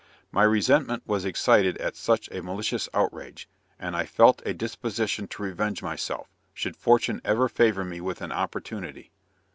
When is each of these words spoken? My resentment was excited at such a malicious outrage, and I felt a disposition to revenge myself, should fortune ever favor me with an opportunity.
My 0.31 0.41
resentment 0.41 1.03
was 1.05 1.25
excited 1.25 1.77
at 1.77 1.95
such 1.95 2.27
a 2.31 2.41
malicious 2.41 2.89
outrage, 2.91 3.47
and 3.77 3.95
I 3.95 4.07
felt 4.07 4.41
a 4.47 4.51
disposition 4.55 5.27
to 5.27 5.43
revenge 5.43 5.83
myself, 5.83 6.27
should 6.55 6.75
fortune 6.75 7.21
ever 7.23 7.47
favor 7.47 7.83
me 7.85 8.01
with 8.01 8.19
an 8.23 8.31
opportunity. 8.31 9.11